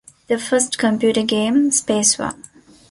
The 0.29 0.39
first 0.39 0.79
computer 0.79 1.21
game, 1.21 1.69
Spacewar! 1.69 2.33